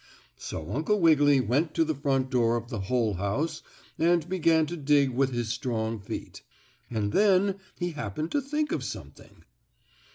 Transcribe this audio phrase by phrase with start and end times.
[0.39, 3.61] So Uncle Wiggily went to the front door of the hole house
[3.99, 6.41] and began to dig with his strong feet.
[6.89, 9.43] And then he happened to think of something.